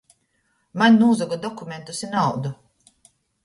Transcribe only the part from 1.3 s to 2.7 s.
dokumentus i naudu!